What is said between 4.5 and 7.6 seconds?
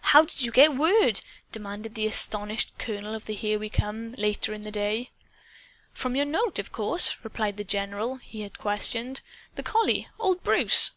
in the day. "From your note, of course," replied